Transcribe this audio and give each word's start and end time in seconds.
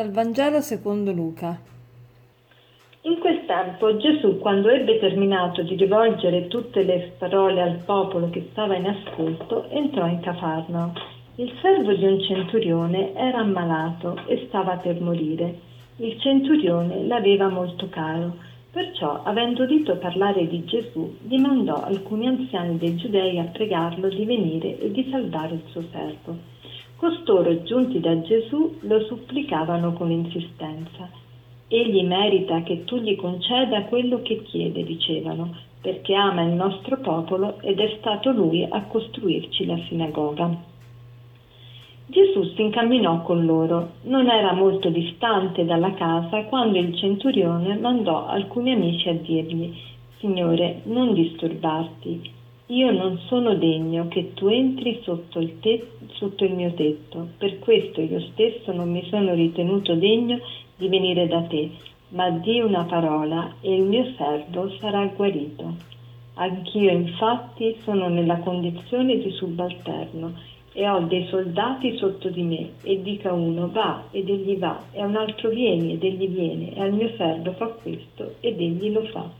Dal 0.00 0.12
Vangelo 0.12 0.62
secondo 0.62 1.12
Luca. 1.12 1.60
In 3.02 3.18
quel 3.18 3.44
tempo 3.44 3.98
Gesù, 3.98 4.38
quando 4.38 4.70
ebbe 4.70 4.98
terminato 4.98 5.60
di 5.60 5.76
rivolgere 5.76 6.48
tutte 6.48 6.82
le 6.84 7.12
parole 7.18 7.60
al 7.60 7.82
popolo 7.84 8.30
che 8.30 8.48
stava 8.50 8.76
in 8.76 8.86
ascolto, 8.86 9.68
entrò 9.68 10.06
in 10.06 10.20
Cafarno. 10.20 10.94
Il 11.34 11.52
servo 11.60 11.92
di 11.92 12.06
un 12.06 12.18
centurione 12.18 13.14
era 13.14 13.40
ammalato 13.40 14.18
e 14.26 14.46
stava 14.48 14.76
per 14.76 14.98
morire. 15.02 15.54
Il 15.96 16.18
centurione 16.18 17.06
l'aveva 17.06 17.50
molto 17.50 17.90
caro, 17.90 18.36
perciò, 18.70 19.20
avendo 19.24 19.64
udito 19.64 19.98
parlare 19.98 20.46
di 20.46 20.64
Gesù, 20.64 21.14
gli 21.28 21.38
mandò 21.38 21.74
alcuni 21.74 22.26
anziani 22.26 22.78
dei 22.78 22.96
giudei 22.96 23.38
a 23.38 23.44
pregarlo 23.52 24.08
di 24.08 24.24
venire 24.24 24.78
e 24.78 24.90
di 24.92 25.06
salvare 25.10 25.56
il 25.56 25.62
suo 25.66 25.84
servo. 25.92 26.59
Costoro, 27.00 27.62
giunti 27.62 27.98
da 27.98 28.20
Gesù, 28.20 28.76
lo 28.80 29.00
supplicavano 29.06 29.94
con 29.94 30.10
insistenza. 30.10 31.08
Egli 31.66 32.04
merita 32.04 32.62
che 32.62 32.84
tu 32.84 32.98
gli 32.98 33.16
conceda 33.16 33.84
quello 33.84 34.20
che 34.20 34.42
chiede, 34.42 34.84
dicevano, 34.84 35.56
perché 35.80 36.12
ama 36.12 36.42
il 36.42 36.52
nostro 36.52 36.98
popolo 36.98 37.58
ed 37.62 37.80
è 37.80 37.96
stato 38.00 38.32
lui 38.32 38.66
a 38.68 38.82
costruirci 38.82 39.64
la 39.64 39.78
sinagoga. 39.88 40.54
Gesù 42.04 42.42
si 42.54 42.60
incamminò 42.60 43.22
con 43.22 43.46
loro. 43.46 43.92
Non 44.02 44.28
era 44.28 44.52
molto 44.52 44.90
distante 44.90 45.64
dalla 45.64 45.94
casa 45.94 46.44
quando 46.44 46.76
il 46.76 46.94
centurione 46.98 47.78
mandò 47.78 48.26
alcuni 48.26 48.72
amici 48.72 49.08
a 49.08 49.14
dirgli 49.14 49.72
Signore, 50.18 50.82
non 50.82 51.14
disturbarti, 51.14 52.39
io 52.70 52.92
non 52.92 53.18
sono 53.26 53.54
degno 53.56 54.06
che 54.06 54.32
tu 54.34 54.46
entri 54.46 55.00
sotto 55.02 55.40
il, 55.40 55.58
te- 55.58 55.90
sotto 56.12 56.44
il 56.44 56.52
mio 56.52 56.72
tetto, 56.72 57.30
per 57.36 57.58
questo 57.58 58.00
io 58.00 58.20
stesso 58.32 58.72
non 58.72 58.92
mi 58.92 59.04
sono 59.08 59.34
ritenuto 59.34 59.96
degno 59.96 60.38
di 60.76 60.86
venire 60.86 61.26
da 61.26 61.42
te, 61.42 61.68
ma 62.10 62.30
di 62.30 62.60
una 62.60 62.84
parola 62.84 63.54
e 63.60 63.74
il 63.74 63.82
mio 63.82 64.12
servo 64.16 64.70
sarà 64.78 65.04
guarito. 65.06 65.74
Anch'io 66.34 66.90
infatti 66.90 67.76
sono 67.82 68.08
nella 68.08 68.38
condizione 68.38 69.18
di 69.18 69.30
subalterno 69.32 70.32
e 70.72 70.88
ho 70.88 71.00
dei 71.00 71.26
soldati 71.26 71.96
sotto 71.96 72.28
di 72.28 72.42
me 72.42 72.70
e 72.82 73.02
dica 73.02 73.32
uno 73.32 73.68
va 73.68 74.04
ed 74.12 74.28
egli 74.28 74.56
va 74.56 74.80
e 74.92 75.02
un 75.02 75.16
altro 75.16 75.48
vieni 75.48 75.94
ed 75.94 76.04
egli 76.04 76.28
viene 76.28 76.72
e 76.72 76.80
al 76.80 76.92
mio 76.92 77.10
servo 77.16 77.50
fa 77.52 77.66
questo 77.66 78.34
ed 78.38 78.60
egli 78.60 78.92
lo 78.92 79.02
fa. 79.06 79.39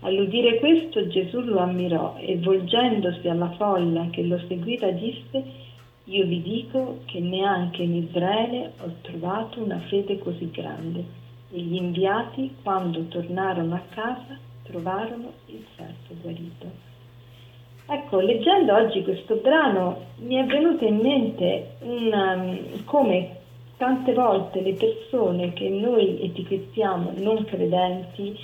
All'udire 0.00 0.58
questo 0.58 1.08
Gesù 1.08 1.40
lo 1.40 1.58
ammirò 1.58 2.16
e 2.18 2.38
volgendosi 2.38 3.28
alla 3.28 3.50
folla 3.50 4.08
che 4.10 4.22
lo 4.22 4.38
seguiva 4.46 4.90
disse 4.90 5.66
io 6.08 6.24
vi 6.24 6.40
dico 6.40 7.00
che 7.04 7.20
neanche 7.20 7.82
in 7.82 7.94
Israele 7.96 8.72
ho 8.80 8.90
trovato 9.02 9.62
una 9.62 9.78
fede 9.88 10.18
così 10.18 10.50
grande. 10.50 11.04
E 11.50 11.60
gli 11.60 11.74
inviati, 11.74 12.56
quando 12.62 13.02
tornarono 13.08 13.74
a 13.74 13.82
casa, 13.90 14.38
trovarono 14.62 15.32
il 15.46 15.64
servo 15.76 16.14
guarito. 16.22 16.86
Ecco, 17.90 18.20
leggendo 18.20 18.74
oggi 18.74 19.02
questo 19.02 19.36
brano 19.36 20.06
mi 20.20 20.36
è 20.36 20.44
venuto 20.44 20.84
in 20.84 20.96
mente 20.96 21.72
una, 21.80 22.34
um, 22.34 22.84
come 22.84 23.36
tante 23.76 24.12
volte 24.14 24.62
le 24.62 24.74
persone 24.74 25.52
che 25.52 25.68
noi 25.68 26.22
etichettiamo 26.22 27.12
non 27.16 27.44
credenti, 27.44 28.34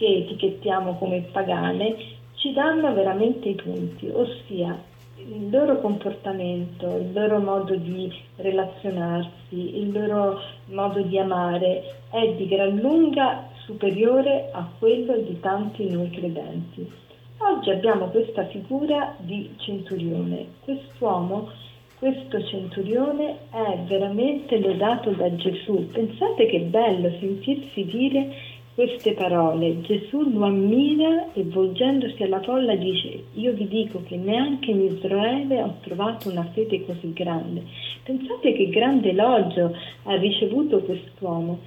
che 0.00 0.06
etichettiamo 0.06 0.94
come 0.94 1.28
pagane 1.30 1.94
ci 2.36 2.54
danno 2.54 2.94
veramente 2.94 3.50
i 3.50 3.54
punti, 3.54 4.08
ossia 4.08 4.74
il 5.16 5.50
loro 5.50 5.78
comportamento, 5.78 6.96
il 6.96 7.12
loro 7.12 7.38
modo 7.38 7.74
di 7.76 8.10
relazionarsi, 8.36 9.78
il 9.78 9.92
loro 9.92 10.40
modo 10.68 11.02
di 11.02 11.18
amare 11.18 11.82
è 12.10 12.32
di 12.32 12.48
gran 12.48 12.78
lunga 12.78 13.50
superiore 13.66 14.48
a 14.52 14.66
quello 14.78 15.18
di 15.18 15.38
tanti 15.38 15.90
noi 15.90 16.08
credenti. 16.08 16.90
Oggi 17.36 17.68
abbiamo 17.68 18.06
questa 18.06 18.46
figura 18.46 19.14
di 19.18 19.50
centurione. 19.58 20.46
Quest'uomo, 20.64 21.50
questo 21.98 22.42
centurione 22.46 23.36
è 23.50 23.76
veramente 23.86 24.58
lodato 24.58 25.10
da 25.10 25.34
Gesù. 25.36 25.88
Pensate 25.92 26.46
che 26.46 26.60
bello 26.60 27.10
sentirsi 27.18 27.84
dire 27.84 28.58
queste 28.80 29.12
parole 29.12 29.82
Gesù 29.82 30.22
lo 30.32 30.46
ammira 30.46 31.34
e 31.34 31.42
volgendosi 31.44 32.22
alla 32.22 32.40
folla 32.40 32.74
dice 32.76 33.24
io 33.34 33.52
vi 33.52 33.68
dico 33.68 34.02
che 34.06 34.16
neanche 34.16 34.70
in 34.70 34.80
Israele 34.80 35.60
ho 35.60 35.74
trovato 35.82 36.30
una 36.30 36.44
fede 36.54 36.82
così 36.86 37.12
grande. 37.12 37.62
Pensate 38.02 38.54
che 38.54 38.70
grande 38.70 39.10
elogio 39.10 39.76
ha 40.04 40.14
ricevuto 40.14 40.80
quest'uomo 40.80 41.58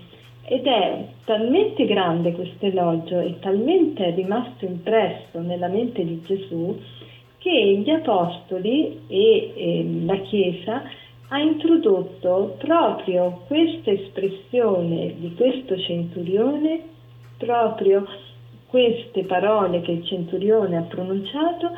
ed 0.46 0.66
è 0.66 1.06
talmente 1.24 1.86
grande 1.86 2.32
questo 2.32 2.66
elogio 2.66 3.20
e 3.20 3.38
talmente 3.40 4.06
è 4.06 4.16
rimasto 4.16 4.66
impresso 4.66 5.40
nella 5.40 5.68
mente 5.68 6.04
di 6.04 6.20
Gesù 6.26 6.76
che 7.38 7.78
gli 7.78 7.92
apostoli 7.92 9.02
e, 9.06 9.54
e 9.56 9.86
la 10.04 10.18
Chiesa 10.18 10.82
ha 11.28 11.40
introdotto 11.40 12.56
proprio 12.58 13.44
questa 13.46 13.92
espressione 13.92 15.14
di 15.20 15.32
questo 15.36 15.78
centurione 15.78 16.90
proprio 17.44 18.06
queste 18.68 19.24
parole 19.24 19.82
che 19.82 19.92
il 19.92 20.06
centurione 20.06 20.78
ha 20.78 20.82
pronunciato 20.82 21.72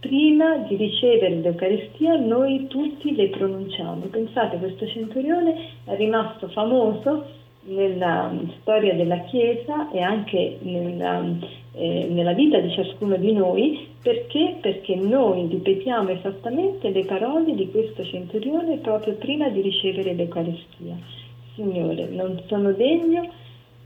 prima 0.00 0.58
di 0.58 0.76
ricevere 0.76 1.36
l'Eucaristia 1.36 2.16
noi 2.16 2.66
tutti 2.66 3.14
le 3.14 3.28
pronunciamo. 3.28 4.06
Pensate, 4.10 4.58
questo 4.58 4.86
centurione 4.88 5.54
è 5.84 5.96
rimasto 5.96 6.48
famoso 6.48 7.24
nella 7.64 8.32
storia 8.60 8.94
della 8.94 9.20
Chiesa 9.20 9.90
e 9.92 10.00
anche 10.00 10.58
nella, 10.62 11.24
eh, 11.74 12.08
nella 12.10 12.32
vita 12.32 12.58
di 12.58 12.72
ciascuno 12.72 13.16
di 13.16 13.32
noi 13.32 13.88
perché? 14.02 14.56
Perché 14.60 14.96
noi 14.96 15.46
ripetiamo 15.46 16.10
esattamente 16.10 16.90
le 16.90 17.04
parole 17.04 17.54
di 17.54 17.70
questo 17.70 18.04
centurione 18.04 18.78
proprio 18.78 19.14
prima 19.14 19.48
di 19.48 19.60
ricevere 19.60 20.12
l'Eucaristia. 20.14 20.96
Signore, 21.54 22.08
non 22.08 22.42
sono 22.48 22.72
degno 22.72 23.30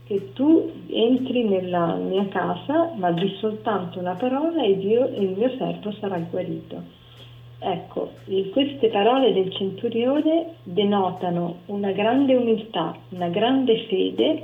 che 0.07 0.31
tu 0.33 0.71
entri 0.89 1.43
nella 1.43 1.95
mia 1.95 2.25
casa, 2.29 2.93
ma 2.95 3.11
di 3.11 3.35
soltanto 3.39 3.99
una 3.99 4.15
parola 4.15 4.63
ed 4.63 4.81
io 4.81 5.05
e 5.07 5.21
il 5.21 5.37
mio 5.37 5.51
servo 5.57 5.91
sarà 5.99 6.17
guarito. 6.17 6.81
Ecco, 7.59 8.11
queste 8.51 8.87
parole 8.87 9.33
del 9.33 9.51
centurione 9.53 10.55
denotano 10.63 11.57
una 11.67 11.91
grande 11.91 12.35
umiltà, 12.35 12.95
una 13.09 13.27
grande 13.29 13.85
fede, 13.87 14.43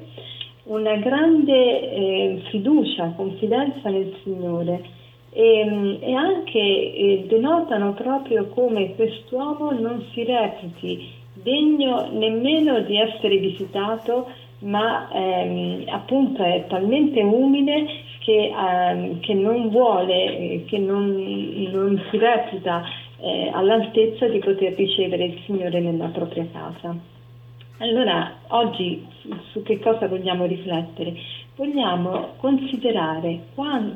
una 0.63 0.95
grande 0.95 1.91
eh, 1.91 2.41
fiducia, 2.49 3.13
confidenza 3.15 3.89
nel 3.89 4.15
Signore 4.23 4.81
e, 5.31 5.97
e 6.01 6.13
anche 6.13 6.59
eh, 6.59 7.25
denotano 7.27 7.93
proprio 7.93 8.47
come 8.47 8.95
quest'uomo 8.95 9.71
non 9.71 10.05
si 10.11 10.23
reputi 10.23 11.21
degno 11.33 12.09
nemmeno 12.11 12.79
di 12.81 12.97
essere 12.97 13.37
visitato 13.37 14.27
ma 14.63 15.09
ehm, 15.11 15.83
appunto 15.87 16.43
è 16.43 16.65
talmente 16.67 17.21
umile 17.21 17.85
che, 18.19 18.51
ehm, 18.55 19.19
che 19.19 19.33
non 19.33 19.69
vuole, 19.69 20.63
che 20.65 20.77
non, 20.77 21.15
non 21.71 22.01
si 22.09 22.17
reputa 22.17 22.83
eh, 23.19 23.49
all'altezza 23.53 24.27
di 24.27 24.39
poter 24.39 24.73
ricevere 24.73 25.25
il 25.25 25.41
Signore 25.45 25.79
nella 25.79 26.07
propria 26.07 26.45
casa. 26.51 26.95
Allora, 27.79 28.35
oggi 28.49 29.05
su 29.51 29.61
che 29.63 29.79
cosa 29.79 30.07
vogliamo 30.07 30.45
riflettere? 30.45 31.13
Vogliamo 31.55 32.33
considerare 32.37 33.41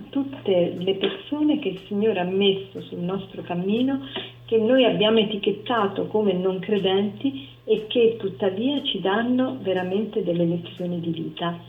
tutte 0.09 0.75
le 0.77 0.95
persone 0.95 1.59
che 1.59 1.69
il 1.69 1.79
Signore 1.87 2.19
ha 2.19 2.23
messo 2.23 2.81
sul 2.81 2.99
nostro 2.99 3.41
cammino, 3.43 3.99
che 4.45 4.57
noi 4.57 4.83
abbiamo 4.83 5.19
etichettato 5.19 6.07
come 6.07 6.33
non 6.33 6.59
credenti 6.59 7.55
e 7.67 7.85
che 7.87 8.15
tuttavia 8.17 8.81
ci 8.83 9.01
danno 9.01 9.57
veramente 9.61 10.23
delle 10.23 10.45
lezioni 10.45 11.01
di 11.01 11.11
vita. 11.11 11.59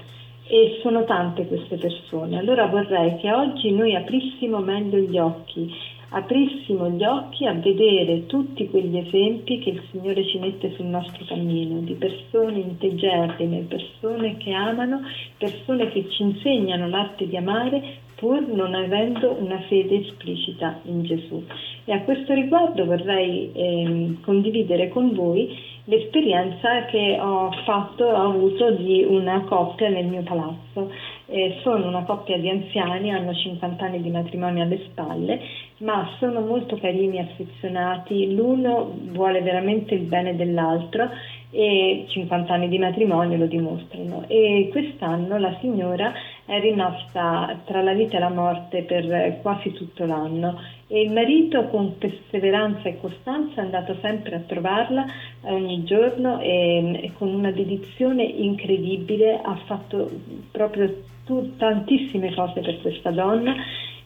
E 0.50 0.78
sono 0.80 1.04
tante 1.04 1.46
queste 1.46 1.76
persone. 1.76 2.38
Allora 2.38 2.66
vorrei 2.66 3.16
che 3.18 3.30
oggi 3.30 3.70
noi 3.72 3.94
aprissimo 3.94 4.60
meglio 4.60 4.98
gli 4.98 5.18
occhi, 5.18 5.70
aprissimo 6.10 6.88
gli 6.88 7.04
occhi 7.04 7.44
a 7.44 7.52
vedere 7.52 8.24
tutti 8.26 8.66
quegli 8.70 8.96
esempi 8.96 9.58
che 9.58 9.70
il 9.70 9.82
Signore 9.90 10.24
ci 10.24 10.38
mette 10.38 10.72
sul 10.74 10.86
nostro 10.86 11.22
cammino, 11.26 11.80
di 11.80 11.94
persone 11.94 12.60
integerrime, 12.60 13.66
persone 13.68 14.38
che 14.38 14.52
amano, 14.52 15.02
persone 15.36 15.90
che 15.90 16.08
ci 16.08 16.22
insegnano 16.22 16.88
l'arte 16.88 17.26
di 17.26 17.36
amare 17.36 18.06
pur 18.18 18.40
non 18.48 18.74
avendo 18.74 19.36
una 19.38 19.60
fede 19.68 20.00
esplicita 20.00 20.80
in 20.84 21.04
Gesù. 21.04 21.44
E 21.84 21.92
a 21.92 22.00
questo 22.00 22.34
riguardo 22.34 22.84
vorrei 22.84 23.50
eh, 23.52 24.16
condividere 24.22 24.88
con 24.88 25.14
voi 25.14 25.76
l'esperienza 25.88 26.84
che 26.84 27.18
ho 27.18 27.50
fatto, 27.64 28.04
ho 28.04 28.30
avuto 28.30 28.72
di 28.72 29.04
una 29.08 29.40
coppia 29.44 29.88
nel 29.88 30.06
mio 30.06 30.22
palazzo. 30.22 30.90
Eh, 31.26 31.58
sono 31.62 31.88
una 31.88 32.04
coppia 32.04 32.38
di 32.38 32.48
anziani, 32.48 33.12
hanno 33.12 33.34
50 33.34 33.84
anni 33.84 34.02
di 34.02 34.10
matrimonio 34.10 34.62
alle 34.62 34.80
spalle, 34.84 35.40
ma 35.78 36.08
sono 36.18 36.40
molto 36.40 36.76
carini 36.76 37.18
affezionati. 37.18 38.34
L'uno 38.34 38.94
vuole 39.12 39.40
veramente 39.40 39.94
il 39.94 40.02
bene 40.02 40.36
dell'altro 40.36 41.08
e 41.50 42.04
50 42.06 42.52
anni 42.52 42.68
di 42.68 42.78
matrimonio 42.78 43.38
lo 43.38 43.46
dimostrano. 43.46 44.24
E 44.26 44.68
quest'anno 44.70 45.38
la 45.38 45.56
signora 45.60 46.12
è 46.48 46.58
rimasta 46.60 47.60
tra 47.66 47.82
la 47.82 47.92
vita 47.92 48.16
e 48.16 48.20
la 48.20 48.30
morte 48.30 48.82
per 48.82 49.38
quasi 49.42 49.70
tutto 49.72 50.06
l'anno 50.06 50.58
e 50.86 51.02
il 51.02 51.12
marito 51.12 51.64
con 51.64 51.98
perseveranza 51.98 52.88
e 52.88 52.98
costanza 52.98 53.60
è 53.60 53.64
andato 53.64 53.94
sempre 54.00 54.36
a 54.36 54.40
trovarla 54.40 55.04
ogni 55.42 55.84
giorno 55.84 56.40
e, 56.40 57.00
e 57.02 57.12
con 57.18 57.28
una 57.28 57.50
dedizione 57.50 58.22
incredibile 58.22 59.38
ha 59.42 59.56
fatto 59.66 60.10
proprio 60.50 61.02
tu, 61.26 61.54
tantissime 61.58 62.34
cose 62.34 62.60
per 62.62 62.80
questa 62.80 63.10
donna 63.10 63.54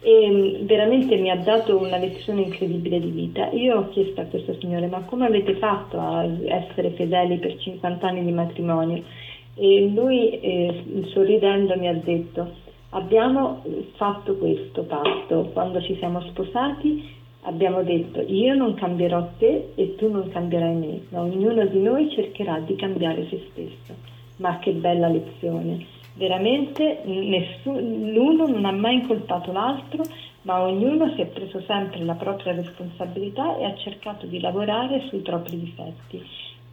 e 0.00 0.58
veramente 0.62 1.14
mi 1.18 1.30
ha 1.30 1.36
dato 1.36 1.78
una 1.78 1.96
lezione 1.96 2.40
incredibile 2.40 2.98
di 2.98 3.10
vita. 3.10 3.50
Io 3.52 3.76
ho 3.76 3.88
chiesto 3.90 4.20
a 4.20 4.24
questo 4.24 4.56
signore 4.58 4.88
ma 4.88 5.02
come 5.02 5.26
avete 5.26 5.54
fatto 5.54 6.00
a 6.00 6.26
essere 6.46 6.90
fedeli 6.90 7.38
per 7.38 7.56
50 7.56 8.04
anni 8.04 8.24
di 8.24 8.32
matrimonio? 8.32 9.04
E 9.54 9.90
lui 9.94 10.40
eh, 10.40 11.04
sorridendo 11.12 11.76
mi 11.76 11.88
ha 11.88 11.94
detto 11.94 12.50
abbiamo 12.90 13.62
fatto 13.96 14.36
questo 14.36 14.82
patto, 14.82 15.50
quando 15.52 15.80
ci 15.82 15.96
siamo 15.96 16.20
sposati 16.22 17.20
abbiamo 17.42 17.82
detto 17.82 18.20
io 18.20 18.54
non 18.54 18.74
cambierò 18.74 19.30
te 19.38 19.72
e 19.74 19.94
tu 19.96 20.10
non 20.10 20.28
cambierai 20.28 20.74
me, 20.74 21.00
ma 21.08 21.22
ognuno 21.22 21.66
di 21.66 21.80
noi 21.80 22.10
cercherà 22.10 22.60
di 22.60 22.76
cambiare 22.76 23.26
se 23.28 23.48
stesso. 23.50 23.94
Ma 24.36 24.58
che 24.58 24.72
bella 24.72 25.08
lezione! 25.08 26.00
Veramente 26.14 27.00
nessun, 27.04 28.12
l'uno 28.12 28.46
non 28.46 28.66
ha 28.66 28.72
mai 28.72 28.96
incolpato 28.96 29.50
l'altro, 29.50 30.04
ma 30.42 30.60
ognuno 30.60 31.10
si 31.14 31.22
è 31.22 31.26
preso 31.26 31.60
sempre 31.66 32.04
la 32.04 32.14
propria 32.14 32.52
responsabilità 32.52 33.56
e 33.56 33.64
ha 33.64 33.74
cercato 33.76 34.26
di 34.26 34.38
lavorare 34.38 35.06
sui 35.08 35.20
propri 35.20 35.58
difetti. 35.58 36.22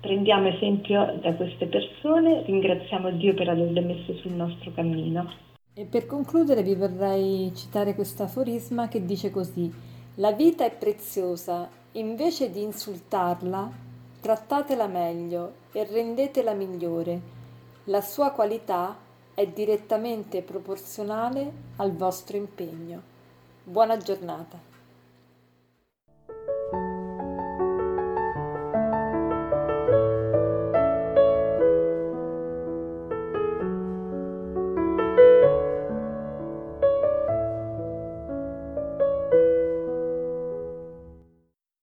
Prendiamo 0.02 0.48
esempio 0.48 1.20
da 1.22 1.34
queste 1.34 1.66
persone, 1.68 2.44
ringraziamo 2.44 3.12
Dio 3.12 3.34
per 3.34 3.50
averle 3.50 3.82
messe 3.82 4.16
sul 4.22 4.32
nostro 4.32 4.72
cammino. 4.72 5.30
E 5.74 5.84
per 5.84 6.06
concludere 6.06 6.64
vi 6.64 6.74
vorrei 6.74 7.52
citare 7.54 7.96
questo 7.96 8.24
aforisma 8.24 8.88
che 8.88 9.04
dice 9.04 9.30
così: 9.30 9.70
La 10.16 10.32
vita 10.32 10.64
è 10.64 10.72
preziosa, 10.72 11.70
invece 11.94 12.50
di 12.50 12.62
insultarla, 12.62 13.70
trattatela 14.22 14.88
meglio 14.88 15.54
e 15.74 15.84
rendetela 15.84 16.54
migliore. 16.54 17.20
La 17.86 18.02
sua 18.02 18.32
qualità 18.32 18.98
è 19.34 19.46
direttamente 19.48 20.42
proporzionale 20.42 21.52
al 21.76 21.92
vostro 21.92 22.38
impegno. 22.38 23.02
Buona 23.66 23.98
giornata. 23.98 24.79